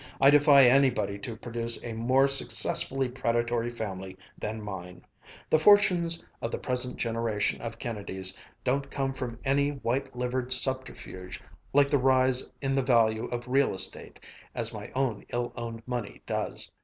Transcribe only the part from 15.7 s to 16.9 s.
money does.